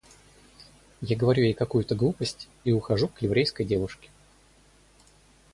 [1.01, 4.09] Я говорю ей какую-то глупость и ухожу к еврейской девушке.